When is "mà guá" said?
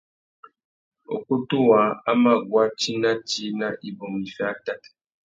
2.21-2.63